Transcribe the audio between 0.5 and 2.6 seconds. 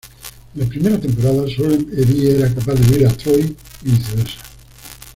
En la primera temporada solo Evie era